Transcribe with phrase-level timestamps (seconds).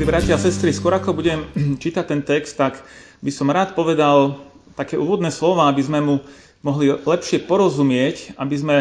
[0.00, 1.44] Milí bratia a sestry, skôr ako budem
[1.84, 2.80] čítať ten text, tak
[3.20, 4.40] by som rád povedal
[4.72, 6.24] také úvodné slova, aby sme mu
[6.64, 8.76] mohli lepšie porozumieť, aby sme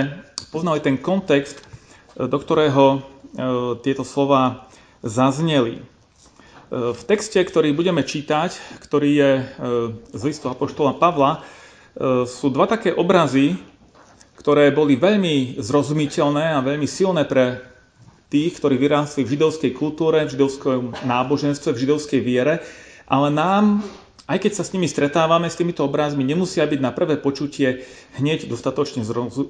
[0.47, 1.59] poznali ten kontext,
[2.15, 2.99] do ktorého e,
[3.83, 4.71] tieto slova
[5.03, 5.83] zazneli.
[5.83, 9.45] E, v texte, ktorý budeme čítať, ktorý je e,
[10.15, 11.43] z listu Apoštola Pavla,
[12.31, 13.59] sú dva také obrazy,
[14.39, 17.68] ktoré boli veľmi zrozumiteľné a veľmi silné pre
[18.29, 22.61] tých, ktorí vyrástli v židovskej kultúre, v židovskom náboženstve, v židovskej viere,
[23.09, 23.81] ale nám,
[24.29, 27.83] aj keď sa s nimi stretávame, s týmito obrázmi, nemusia byť na prvé počutie
[28.21, 29.49] hneď dostatočne zrozu...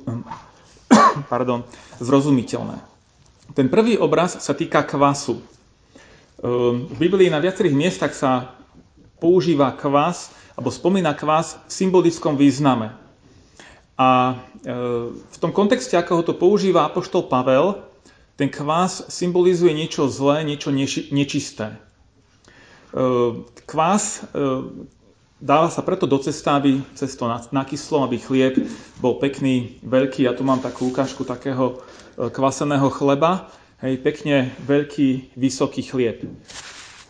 [1.31, 1.67] Pardon,
[1.99, 2.79] zrozumiteľné.
[3.51, 5.43] Ten prvý obraz sa týka kvasu.
[6.39, 8.55] Ehm, v Biblii na viacerých miestach sa
[9.19, 12.95] používa kvas, alebo spomína kvas v symbolickom význame.
[13.99, 17.88] A ehm, v tom kontexte, ako ho to používa apoštol Pavel,
[18.39, 20.71] ten kvás symbolizuje niečo zlé, niečo
[21.11, 21.75] nečisté.
[21.75, 21.77] E,
[23.67, 24.39] kvás e,
[25.43, 28.63] dáva sa preto do cesta, aby cesto nakyslo, aby chlieb
[29.03, 30.23] bol pekný, veľký.
[30.23, 31.83] Ja tu mám takú ukážku takého
[32.15, 33.51] e, kvaseného chleba.
[33.83, 36.23] Hej, pekne veľký, vysoký chlieb.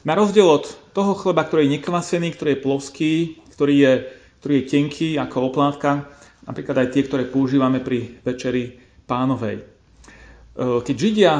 [0.01, 0.65] Na rozdiel od
[0.97, 3.13] toho chleba, ktorý je nekvasený, ktorý je ploský,
[3.53, 3.93] ktorý je,
[4.41, 6.09] ktorý je tenký ako oplátka,
[6.49, 9.78] napríklad aj tie, ktoré používame pri večeri pánovej.
[10.59, 11.33] E, keď Židia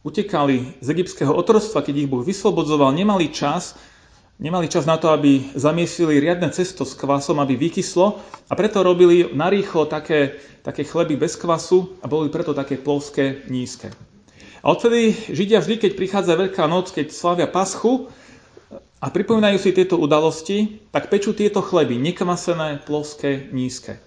[0.00, 3.76] utekali z egyptského otroctva, keď ich Boh vyslobodzoval, nemali čas,
[4.40, 8.16] nemali čas na to, aby zamiesili riadne cesto s kvasom, aby vykyslo
[8.48, 13.92] a preto robili narýchlo také, také chleby bez kvasu a boli preto také plovské, nízke.
[14.64, 18.08] A odtedy Židia vždy, keď prichádza Veľká noc, keď slavia paschu
[19.04, 24.00] a pripomínajú si tieto udalosti, tak pečú tieto chleby, nekvasené, plovské, nízke.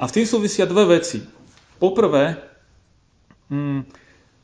[0.00, 1.20] A v tým súvisia dve veci.
[1.76, 2.55] Poprvé,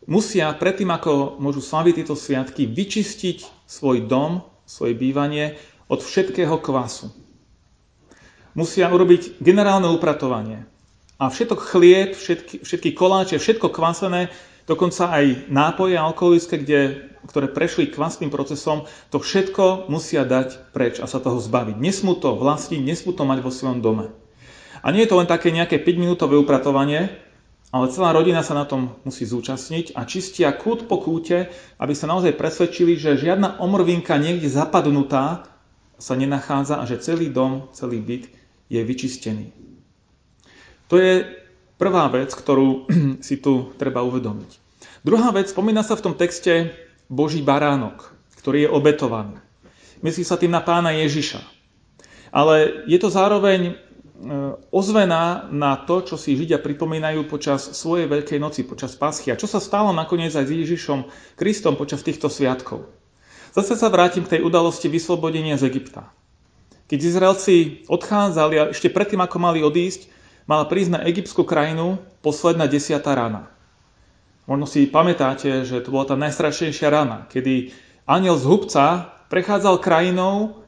[0.06, 5.58] musia predtým, ako môžu slaviť tieto sviatky, vyčistiť svoj dom, svoje bývanie
[5.90, 7.12] od všetkého kvasu.
[8.52, 10.68] Musia urobiť generálne upratovanie.
[11.16, 14.28] A všetok chlieb, všetky, všetky koláče, všetko kvasené,
[14.66, 16.80] dokonca aj nápoje alkoholické, kde,
[17.30, 21.78] ktoré prešli kvasným procesom, to všetko musia dať preč a sa toho zbaviť.
[21.78, 24.10] Nesmú to vlastniť, nesmú to mať vo svojom dome.
[24.82, 27.22] A nie je to len také nejaké 5-minútové upratovanie,
[27.72, 31.48] ale celá rodina sa na tom musí zúčastniť a čistia kút po kúte,
[31.80, 35.48] aby sa naozaj presvedčili, že žiadna omrvinka niekde zapadnutá
[35.96, 38.28] sa nenachádza a že celý dom, celý byt
[38.68, 39.56] je vyčistený.
[40.92, 41.24] To je
[41.80, 42.92] prvá vec, ktorú
[43.26, 44.60] si tu treba uvedomiť.
[45.00, 46.76] Druhá vec, spomína sa v tom texte
[47.08, 49.40] Boží baránok, ktorý je obetovaný.
[50.04, 51.40] Myslí sa tým na pána Ježiša.
[52.36, 53.80] Ale je to zároveň
[54.22, 59.34] E, ozvená na to, čo si Židia pripomínajú počas svojej Veľkej noci, počas Paschy.
[59.34, 62.86] A čo sa stalo nakoniec aj s Ježišom Kristom počas týchto sviatkov.
[63.50, 66.14] Zase sa vrátim k tej udalosti vyslobodenia z Egypta.
[66.86, 67.56] Keď Izraelci
[67.90, 70.06] odchádzali a ešte predtým, ako mali odísť,
[70.46, 73.50] mala prísť na egyptskú krajinu posledná desiatá rana.
[74.46, 77.74] Možno si pamätáte, že to bola tá najstrašnejšia rana, kedy
[78.06, 80.62] aniel z hubca prechádzal krajinou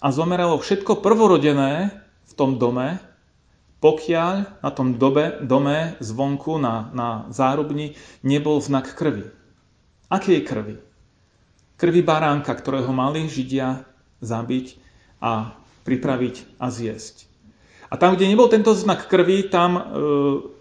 [0.00, 3.00] a zomeralo všetko prvorodené, v tom dome,
[3.78, 7.94] pokiaľ na tom dobe, dome zvonku na, na zárubni
[8.26, 9.30] nebol znak krvi.
[10.10, 10.76] Akej krvi?
[11.78, 13.86] Krvi baránka, ktorého mali Židia
[14.18, 14.66] zabiť
[15.22, 15.54] a
[15.86, 17.30] pripraviť a zjesť.
[17.88, 19.82] A tam, kde nebol tento znak krvi, tam e,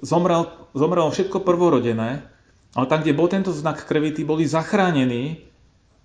[0.06, 0.48] zomrel,
[0.78, 2.24] zomrelo všetko prvorodené,
[2.78, 5.42] ale tam, kde bol tento znak krvi, tí boli zachránení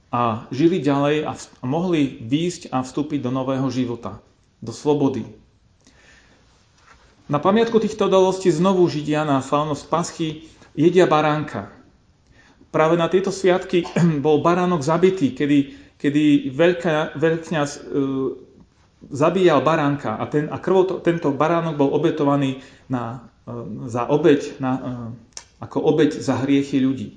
[0.08, 4.18] a žili ďalej a, v, a mohli výjsť a vstúpiť do nového života,
[4.64, 5.28] do slobody,
[7.32, 10.44] na pamiatku týchto udalostí znovu Židia na slávnosť Paschy
[10.76, 11.72] jedia baránka.
[12.68, 13.88] Práve na tieto sviatky
[14.24, 15.58] bol baránok zabitý, kedy,
[15.96, 17.80] kedy veľká, veľkňaz e,
[19.08, 22.60] zabíjal baránka a, ten, a krvou to, tento baránok bol obetovaný
[22.92, 24.80] na, e, za obeď, na, e,
[25.64, 27.16] ako obeď za hriechy ľudí.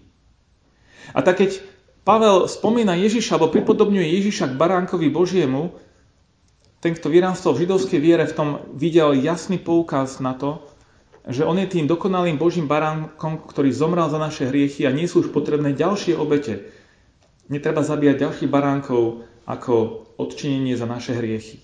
[1.12, 1.60] A tak keď
[2.08, 5.76] Pavel spomína Ježiša, alebo pripodobňuje Ježiša k baránkovi Božiemu,
[6.86, 10.62] ten, kto vyrástol v židovskej viere, v tom videl jasný poukaz na to,
[11.26, 15.26] že on je tým dokonalým Božím baránkom, ktorý zomrel za naše hriechy a nie sú
[15.26, 16.70] už potrebné ďalšie obete.
[17.50, 21.58] Netreba zabíjať ďalších baránkov ako odčinenie za naše hriechy.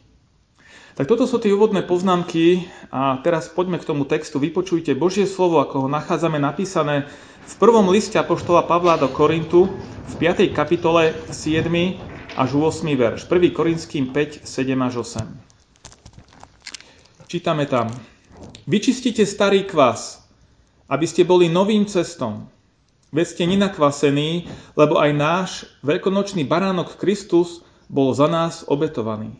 [0.97, 4.41] Tak toto sú tie úvodné poznámky a teraz poďme k tomu textu.
[4.41, 7.05] Vypočujte Božie slovo, ako ho nachádzame napísané
[7.45, 9.69] v prvom liste Apoštola Pavla do Korintu
[10.09, 10.49] v 5.
[10.49, 13.27] kapitole 7 až 8 verš.
[13.27, 13.51] 1.
[13.51, 15.25] Korinským 5, 7 až 8.
[17.27, 17.87] Čítame tam.
[18.67, 20.19] Vyčistite starý kvas,
[20.91, 22.51] aby ste boli novým cestom.
[23.11, 24.47] Veď ste nenakvasení,
[24.79, 25.49] lebo aj náš
[25.83, 29.35] veľkonočný baránok Kristus bol za nás obetovaný.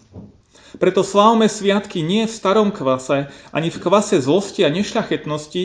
[0.76, 5.64] Preto slávme sviatky nie v starom kvase, ani v kvase zlosti a nešľachetnosti,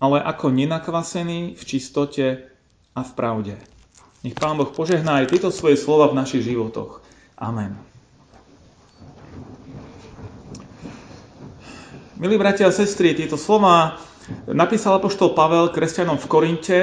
[0.00, 2.48] ale ako nenakvasený v čistote
[2.92, 3.56] a v pravde.
[4.24, 7.04] Nech Pán Boh požehná aj tieto svoje slova v našich životoch.
[7.36, 7.76] Amen.
[12.16, 14.00] Milí bratia a sestry, tieto slova
[14.48, 16.78] napísal apoštol Pavel kresťanom v Korinte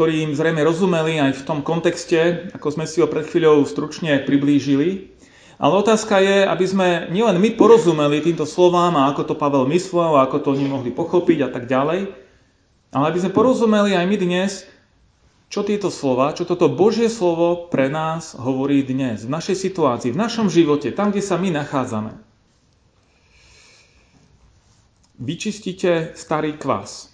[0.00, 4.22] ktorí im zrejme rozumeli aj v tom kontexte, ako sme si ho pred chvíľou stručne
[4.24, 5.12] priblížili.
[5.60, 10.16] Ale otázka je, aby sme nielen my porozumeli týmto slovám a ako to Pavel myslel
[10.16, 12.08] a ako to oni mohli pochopiť a tak ďalej,
[12.96, 14.64] ale aby sme porozumeli aj my dnes,
[15.50, 20.22] čo tieto slova, čo toto Božie slovo pre nás hovorí dnes, v našej situácii, v
[20.22, 22.14] našom živote, tam, kde sa my nachádzame.
[25.20, 27.10] Vyčistite starý kvas,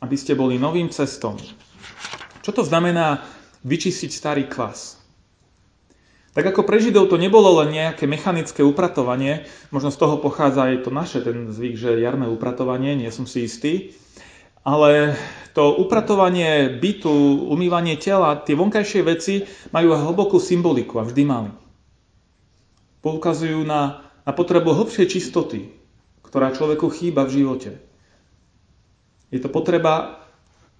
[0.00, 1.36] aby ste boli novým cestom,
[2.46, 3.26] čo to znamená
[3.66, 5.02] vyčistiť starý kvas?
[6.32, 10.88] Tak ako pre Židov to nebolo len nejaké mechanické upratovanie, možno z toho pochádza aj
[10.88, 13.92] to naše, ten zvyk, že jarné upratovanie, nie som si istý,
[14.62, 15.18] ale
[15.52, 19.34] to upratovanie bytu, umývanie tela, tie vonkajšie veci
[19.74, 21.52] majú hlbokú symboliku a vždy mali.
[23.02, 25.74] Poukazujú na, na potrebu hlbšej čistoty,
[26.24, 27.70] ktorá človeku chýba v živote.
[29.28, 30.24] Je to potreba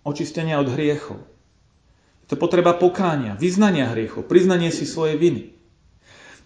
[0.07, 1.21] očistenia od hriechov.
[2.25, 5.43] Je to potreba pokánia, vyznania hriechov, priznanie si svojej viny.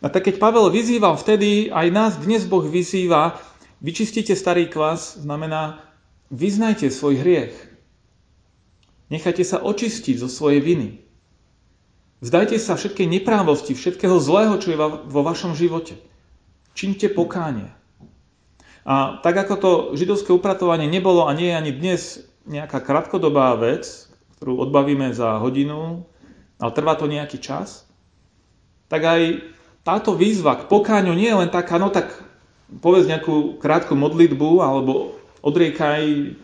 [0.02, 3.38] A tak keď Pavel vyzýval vtedy, aj nás dnes Boh vyzýva,
[3.80, 5.85] vyčistite starý kvas, znamená
[6.30, 7.54] vyznajte svoj hriech.
[9.12, 10.88] Nechajte sa očistiť zo svojej viny.
[12.24, 16.00] Vzdajte sa všetkej neprávosti, všetkého zlého, čo je vo vašom živote.
[16.74, 17.70] Činte pokánie.
[18.86, 22.00] A tak ako to židovské upratovanie nebolo a nie je ani dnes
[22.46, 24.06] nejaká krátkodobá vec,
[24.38, 26.06] ktorú odbavíme za hodinu,
[26.62, 27.84] ale trvá to nejaký čas,
[28.86, 29.22] tak aj
[29.82, 32.14] táto výzva k pokáňu nie je len taká, no tak
[32.78, 36.34] povedz nejakú krátku modlitbu alebo odriekaj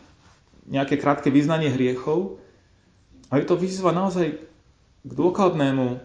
[0.68, 2.38] nejaké krátke vyznanie hriechov,
[3.32, 4.36] ale je to výzva naozaj
[5.02, 5.98] k dôkladnému e,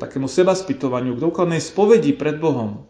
[0.00, 2.88] takému sebaspytovaniu, k dôkladnej spovedi pred Bohom,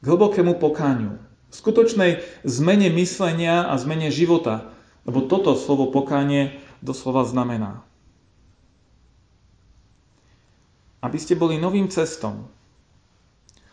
[0.00, 1.18] k hlbokému pokáňu,
[1.52, 4.72] skutočnej zmene myslenia a zmene života,
[5.04, 7.82] lebo toto slovo pokánie doslova znamená.
[11.02, 12.46] Aby ste boli novým cestom.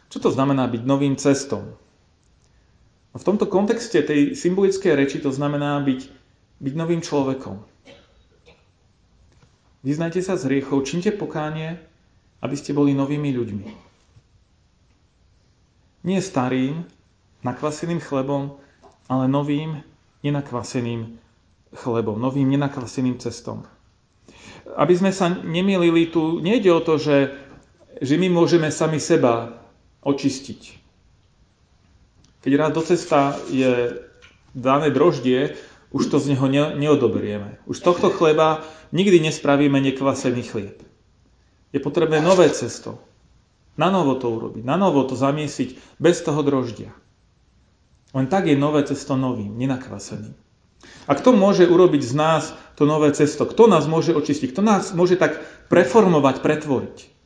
[0.09, 1.77] Čo to znamená byť novým cestom?
[3.09, 6.01] V tomto kontexte tej symbolickej reči to znamená byť,
[6.61, 7.57] byť novým človekom.
[9.81, 11.79] Vyznajte sa z hriechov, činte pokánie,
[12.43, 13.67] aby ste boli novými ľuďmi.
[16.07, 16.87] Nie starým,
[17.43, 18.55] nakvaseným chlebom,
[19.11, 19.83] ale novým,
[20.23, 21.17] nenakvaseným
[21.75, 23.67] chlebom, novým nenakvaseným cestom.
[24.77, 27.33] Aby sme sa nemilili, tu nejde o to, že,
[27.99, 29.59] že my môžeme sami seba
[30.05, 30.78] očistiť.
[32.49, 33.93] Keď raz do cesta je
[34.57, 35.53] dané droždie,
[35.93, 37.61] už to z neho ne, neodoberieme.
[37.69, 40.81] Už z tohto chleba nikdy nespravíme nekvasený chlieb.
[41.69, 43.05] Je potrebné nové cesto.
[43.77, 46.89] Na novo to urobiť, na novo to zamiesiť bez toho droždia.
[48.17, 50.33] Len tak je nové cesto novým, nenakvaseným.
[51.05, 53.45] A kto môže urobiť z nás to nové cesto?
[53.45, 54.57] Kto nás môže očistiť?
[54.57, 55.37] Kto nás môže tak
[55.69, 57.18] preformovať, pretvoriť?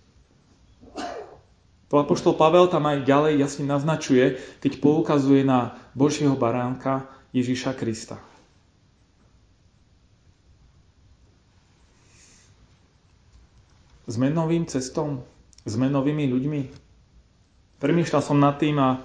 [1.94, 7.06] To apoštol Pavel tam aj ďalej jasne naznačuje, keď poukazuje na Božieho baránka
[7.38, 8.18] Ježíša Krista.
[14.10, 15.22] Sme novým cestom?
[15.70, 16.62] Sme novými ľuďmi?
[17.78, 18.98] Premýšľal som nad tým a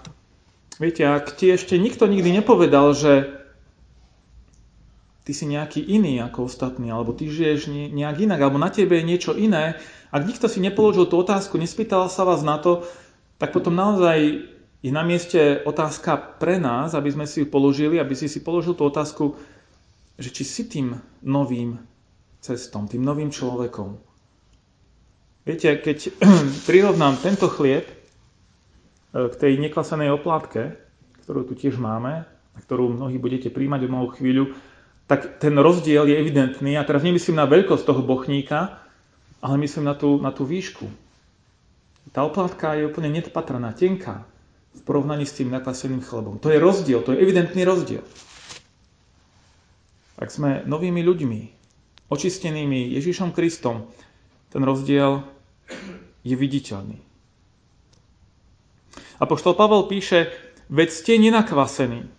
[0.78, 3.37] Viete, ak ti ešte nikto nikdy nepovedal, že
[5.28, 9.04] ty si nejaký iný ako ostatní, alebo ty žiješ nejak inak, alebo na tebe je
[9.04, 9.76] niečo iné,
[10.08, 12.88] ak nikto si nepoložil tú otázku, nespýtal sa vás na to,
[13.36, 14.48] tak potom naozaj
[14.80, 18.72] je na mieste otázka pre nás, aby sme si ju položili, aby si si položil
[18.72, 19.36] tú otázku,
[20.16, 21.76] že či si tým novým
[22.40, 24.00] cestom, tým novým človekom.
[25.44, 26.08] Viete, keď
[26.70, 27.98] prirovnám tento chlieb
[29.08, 30.76] E, k tej neklasenej oplátke,
[31.24, 34.52] ktorú tu tiež máme, a ktorú mnohí budete príjmať o malú chvíľu,
[35.08, 36.76] tak ten rozdiel je evidentný.
[36.76, 38.76] A teraz nemyslím na veľkosť toho bochníka,
[39.40, 40.84] ale myslím na tú, na tú výšku.
[42.12, 44.28] Tá oplátka je úplne nepatraná, tenká
[44.76, 46.36] v porovnaní s tým nakvaseným chlebom.
[46.44, 48.04] To je rozdiel, to je evidentný rozdiel.
[50.20, 51.40] Ak sme novými ľuďmi,
[52.12, 53.88] očistenými Ježišom Kristom,
[54.52, 55.24] ten rozdiel
[56.24, 56.98] je viditeľný.
[59.18, 60.30] Apoštol Pavel píše,
[60.68, 62.17] veď ste nenakvasení.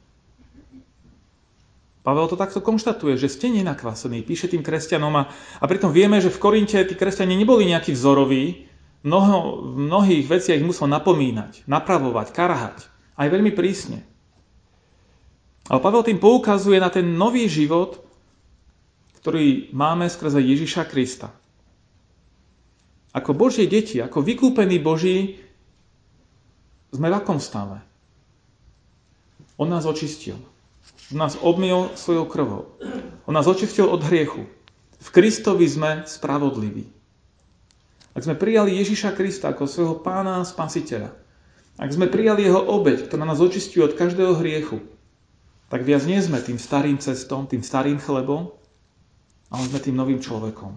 [2.00, 5.24] Pavel to takto konštatuje, že ste nenakvasení, píše tým kresťanom a,
[5.60, 8.72] a pritom vieme, že v Korinte tí kresťania neboli nejakí vzoroví,
[9.03, 12.77] mnoho, v mnohých veciach ich musel napomínať, napravovať, karhať,
[13.20, 14.08] aj veľmi prísne.
[15.68, 18.01] Ale Pavel tým poukazuje na ten nový život,
[19.20, 21.36] ktorý máme skrze Ježiša Krista.
[23.12, 25.44] Ako Božie deti, ako vykúpení Boží,
[26.89, 27.84] sme v akom stave?
[29.60, 30.39] On nás očistil.
[31.10, 32.78] Nás obmil svojou krvou.
[33.26, 34.46] On nás očistil od hriechu.
[35.00, 36.86] V Kristovi sme spravodliví.
[38.14, 41.16] Ak sme prijali Ježiša Krista ako svojho pána a spasiteľa,
[41.80, 44.84] ak sme prijali jeho obeď, ktorá nás očistuje od každého hriechu,
[45.72, 48.52] tak viac nie sme tým starým cestom, tým starým chlebom,
[49.48, 50.76] ale sme tým novým človekom.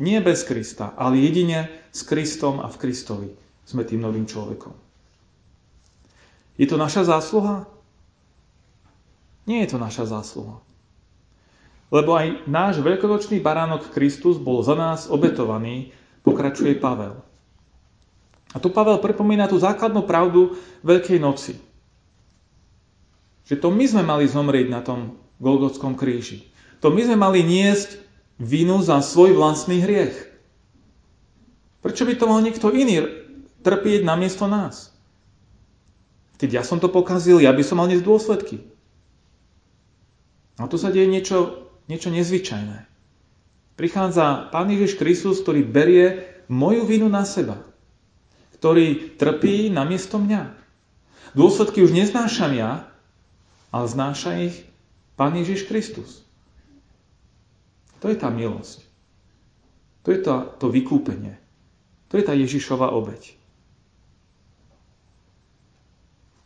[0.00, 3.28] Nie bez Krista, ale jedine s Kristom a v Kristovi
[3.68, 4.72] sme tým novým človekom.
[6.58, 7.68] Je to naša zásluha?
[9.50, 10.62] Nie je to naša zásluha.
[11.90, 15.90] Lebo aj náš veľkonočný baránok Kristus bol za nás obetovaný,
[16.22, 17.18] pokračuje Pavel.
[18.54, 20.54] A tu Pavel pripomína tú základnú pravdu
[20.86, 21.58] Veľkej noci.
[23.50, 26.46] Že to my sme mali zomrieť na tom Golgotskom kríži.
[26.78, 27.98] To my sme mali niesť
[28.38, 30.14] vinu za svoj vlastný hriech.
[31.82, 33.02] Prečo by to mal niekto iný
[33.66, 34.94] trpieť namiesto nás?
[36.38, 38.69] Keď ja som to pokazil, ja by som mal niesť dôsledky.
[40.60, 42.84] A tu sa deje niečo, niečo nezvyčajné.
[43.80, 47.64] Prichádza Pán Ježiš Kristus, ktorý berie moju vinu na seba.
[48.60, 50.52] Ktorý trpí namiesto mňa.
[51.32, 52.84] Dôsledky už neznášam ja,
[53.72, 54.68] ale znáša ich
[55.16, 56.20] Pán Ježiš Kristus.
[58.04, 58.84] To je tá milosť.
[60.04, 61.40] To je to, to vykúpenie.
[62.12, 63.32] To je tá Ježišova obeď.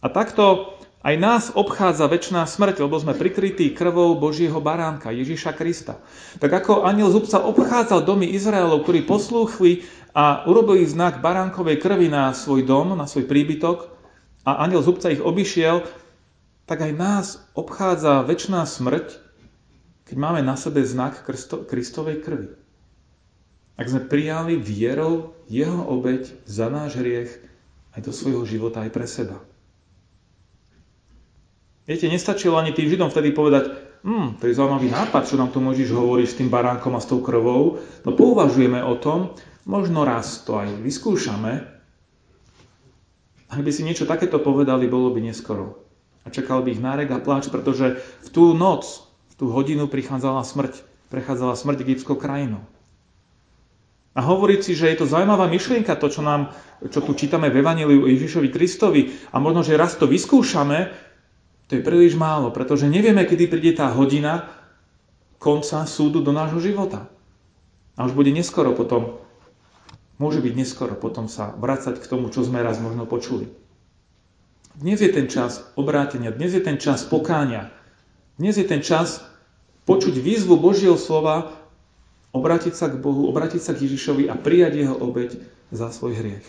[0.05, 6.01] A takto aj nás obchádza väčšiná smrť, lebo sme prikrytí krvou Božieho baránka, Ježiša Krista.
[6.41, 9.85] Tak ako aniel zubca obchádzal domy Izraelov, ktorí poslúchli
[10.17, 13.93] a urobili znak baránkovej krvi na svoj dom, na svoj príbytok,
[14.49, 15.85] a aniel zubca ich obišiel,
[16.65, 19.21] tak aj nás obchádza väčšiná smrť,
[20.09, 21.25] keď máme na sebe znak
[21.69, 22.49] Kristovej krvi.
[23.77, 27.33] Ak sme prijali vierou jeho obeď za náš hriech
[27.93, 29.37] aj do svojho života, aj pre seba.
[31.85, 33.69] Viete, nestačilo ani tým Židom vtedy povedať,
[34.09, 37.09] hm, to je zaujímavý nápad, čo nám tu môžeš hovoriť s tým baránkom a s
[37.09, 37.77] tou krvou.
[38.09, 39.37] No pouvažujeme o tom,
[39.69, 41.61] možno raz to aj vyskúšame.
[43.53, 45.85] Ak by si niečo takéto povedali, bolo by neskoro
[46.25, 50.41] a čakal by ich nárek a pláč, pretože v tú noc, v tú hodinu prichádzala
[50.41, 50.81] smrť.
[51.13, 52.65] Prechádzala smrť egyptskou krajinou.
[54.15, 56.55] A hovoriť si, že je to zaujímavá myšlienka, to, čo, nám,
[56.87, 60.95] čo tu čítame v Evangeliu Ježišovi Kristovi a možno, že raz to vyskúšame,
[61.75, 64.47] to je príliš málo, pretože nevieme, kedy príde tá hodina
[65.43, 67.11] konca súdu do nášho života.
[67.99, 69.19] A už bude neskoro potom,
[70.23, 73.51] môže byť neskoro potom sa vrácať k tomu, čo sme raz možno počuli.
[74.79, 77.75] Dnes je ten čas obrátenia, dnes je ten čas pokáňa.
[78.39, 79.27] Dnes je ten čas
[79.83, 81.59] počuť výzvu Božieho slova,
[82.31, 85.43] obrátiť sa k Bohu, obrátiť sa k Ježišovi a prijať jeho obeď
[85.75, 86.47] za svoj hriech.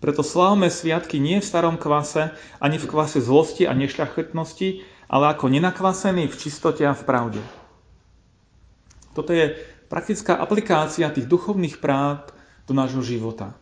[0.00, 4.68] Preto slávme sviatky nie v starom kvase, ani v kvase zlosti a nešľachetnosti,
[5.12, 7.42] ale ako nenakvasený v čistote a v pravde.
[9.12, 9.60] Toto je
[9.92, 12.32] praktická aplikácia tých duchovných práv
[12.64, 13.52] do nášho života.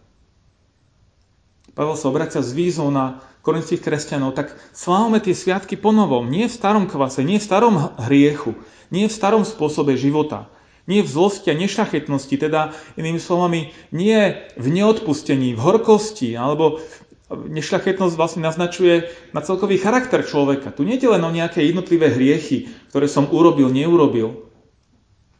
[1.74, 6.46] Pavel sa obracia s výzvou na korinských kresťanov, tak slávame tie sviatky po novom, nie
[6.46, 8.54] v starom kvase, nie v starom hriechu,
[8.92, 10.52] nie v starom spôsobe života,
[10.88, 16.80] nie v zlosti a nešachetnosti, teda inými slovami, nie v neodpustení, v horkosti, alebo
[17.28, 20.72] nešľachetnosť vlastne naznačuje na celkový charakter človeka.
[20.72, 24.48] Tu nie je len o nejaké jednotlivé hriechy, ktoré som urobil, neurobil.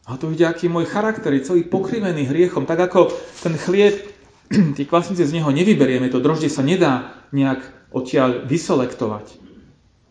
[0.05, 2.69] A tu ide, aký môj charakter je celý pokrivený hriechom.
[2.69, 3.09] Tak ako
[3.41, 4.05] ten chlieb
[4.77, 9.49] tie kvasnice z neho nevyberieme, to droždie sa nedá nejak odtiaľ vyselektovať.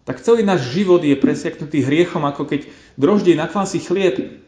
[0.02, 2.66] Tak celý náš život je presiaknutý hriechom, ako keď
[2.96, 4.40] droždie nakvasí chlieb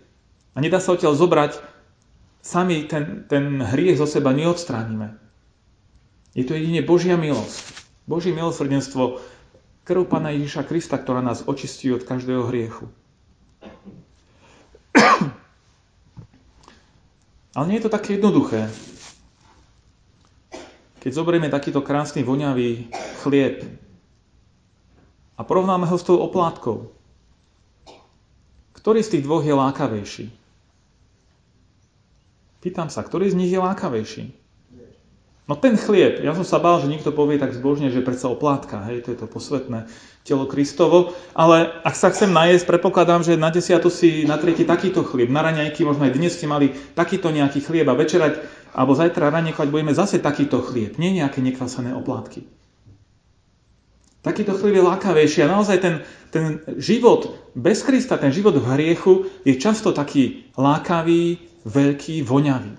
[0.61, 1.59] nedá sa odtiaľ zobrať,
[2.41, 5.17] sami ten, ten hriech zo seba neodstránime.
[6.33, 7.75] Je to jedine Božia milosť.
[8.07, 9.21] Božie milosrdenstvo,
[9.85, 12.89] krv Pána Ježiša Krista, ktorá nás očistí od každého hriechu.
[17.59, 18.71] Ale nie je to také jednoduché.
[21.01, 22.93] Keď zoberieme takýto krásny voňavý
[23.25, 23.65] chlieb
[25.35, 26.93] a porovnáme ho s tou oplátkou,
[28.77, 30.40] ktorý z tých dvoch je lákavejší?
[32.61, 34.25] Pýtam sa, ktorý z nich je lákavejší?
[35.51, 38.87] No ten chlieb, ja som sa bál, že niekto povie tak zbožne, že predsa oplátka,
[38.87, 39.91] hej, to je to posvetné
[40.23, 45.27] telo Kristovo, ale ak sa chcem najesť, predpokladám, že na desiatu si natriete takýto chlieb,
[45.27, 48.39] na raňajky možno aj dnes ste mali takýto nejaký chlieb a večerať,
[48.79, 52.47] alebo zajtra raňajkovať budeme zase takýto chlieb, nie nejaké nekvasené oplátky.
[54.23, 55.95] Takýto chlieb je lákavejší a naozaj ten,
[56.31, 62.75] ten život bez Krista, ten život v hriechu je často taký lákavý, veľký, voňavý.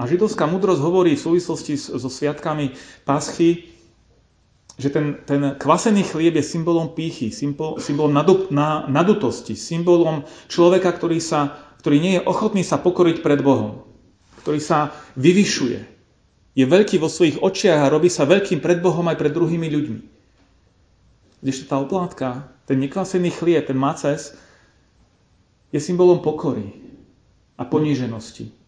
[0.00, 2.72] A židovská múdrosť hovorí v súvislosti so sviatkami
[3.04, 3.68] Paschy,
[4.80, 10.96] že ten, ten kvasený chlieb je symbolom pýchy, symbol, symbolom nadu, na, nadutosti, symbolom človeka,
[10.96, 11.52] ktorý, sa,
[11.84, 13.84] ktorý nie je ochotný sa pokoriť pred Bohom,
[14.40, 15.78] ktorý sa vyvyšuje.
[16.56, 20.00] Je veľký vo svojich očiach a robí sa veľkým pred Bohom aj pred druhými ľuďmi.
[21.44, 24.32] Kdežto tá oplátka, ten nekvasený chlieb, ten maces,
[25.70, 26.74] je symbolom pokory
[27.58, 28.60] a poníženosti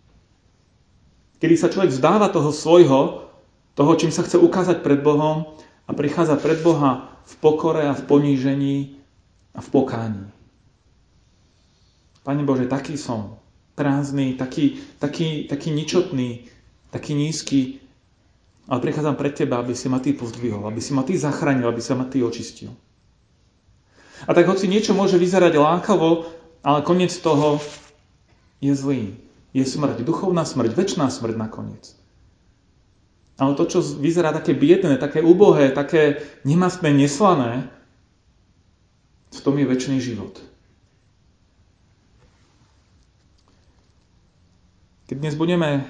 [1.42, 3.26] kedy sa človek vzdáva toho svojho,
[3.74, 8.06] toho, čím sa chce ukázať pred Bohom a prichádza pred Boha v pokore a v
[8.06, 8.94] ponížení
[9.50, 10.30] a v pokání.
[12.22, 13.42] Pane Bože, taký som,
[13.74, 16.46] prázdny, taký, taký, taký ničotný,
[16.94, 17.82] taký nízky,
[18.70, 21.82] ale prichádzam pred Teba, aby si ma Ty pozdvihol, aby si ma Ty zachránil, aby
[21.82, 22.70] sa ma Ty očistil.
[24.22, 26.30] A tak hoci niečo môže vyzerať lákavo,
[26.62, 27.58] ale koniec toho
[28.62, 29.18] je zlý
[29.52, 31.92] je smrť, duchovná smrť, väčšiná smrť nakoniec.
[33.36, 37.68] Ale to, čo vyzerá také biedné, také úbohé, také nemastné, neslané,
[39.32, 40.40] v tom je väčší život.
[45.08, 45.84] Keď dnes budeme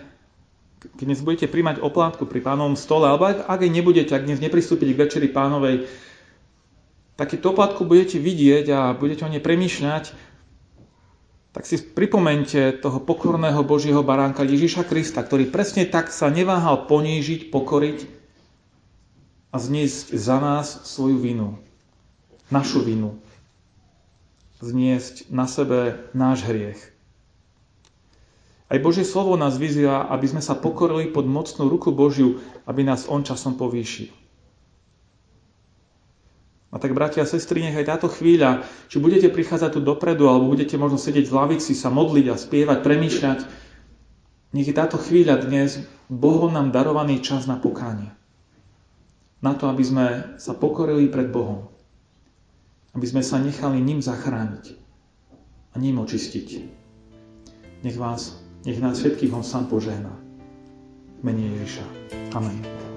[0.83, 4.91] keď dnes budete príjmať oplátku pri pánovom stole, alebo ak, ak nebudete, ak dnes nepristúpite
[4.91, 5.87] k večeri pánovej,
[7.15, 10.11] tak keď tú oplátku budete vidieť a budete o nej premýšľať,
[11.53, 17.53] tak si pripomente toho pokorného Božieho baránka Ježíša Krista, ktorý presne tak sa neváhal ponížiť,
[17.53, 17.99] pokoriť
[19.53, 21.61] a zniesť za nás svoju vinu.
[22.49, 23.21] Našu vinu.
[24.65, 26.81] Zniesť na sebe náš hriech.
[28.73, 33.05] Aj Božie slovo nás vyzýva, aby sme sa pokorili pod mocnú ruku Božiu, aby nás
[33.05, 34.22] On časom povýšil.
[36.73, 40.49] A tak, bratia a sestry, nech aj táto chvíľa, či budete prichádzať tu dopredu, alebo
[40.49, 43.39] budete možno sedieť v lavici, sa modliť a spievať, premýšľať,
[44.57, 48.13] nech je táto chvíľa dnes Bohom nám darovaný čas na pokánie.
[49.45, 50.07] Na to, aby sme
[50.37, 51.73] sa pokorili pred Bohom.
[52.93, 54.77] Aby sme sa nechali ním zachrániť
[55.73, 56.49] a ním očistiť.
[57.85, 60.13] Nech vás, nech nás všetkých On sám požehná.
[61.25, 61.85] Mene Ježiša.
[62.37, 62.92] Amen.